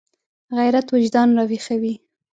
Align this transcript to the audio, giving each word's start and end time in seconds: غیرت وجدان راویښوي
غیرت 0.57 0.87
وجدان 0.93 1.29
راویښوي 1.37 1.93